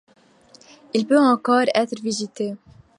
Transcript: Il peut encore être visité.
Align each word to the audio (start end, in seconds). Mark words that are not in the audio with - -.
Il 0.95 1.05
peut 1.05 1.19
encore 1.19 1.65
être 1.75 2.01
visité. 2.01 2.55